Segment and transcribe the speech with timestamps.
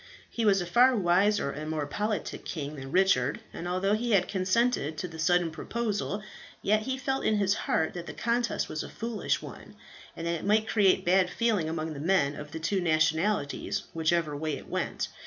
[0.31, 4.27] He was a far wiser and more politic king than Richard; and although he had
[4.27, 6.23] consented to the sudden proposal,
[6.63, 9.75] yet he felt in his heart that the contest was a foolish one,
[10.17, 14.35] and that it might create bad feeling among the men of the two nationalities whichever
[14.35, 15.07] way it went.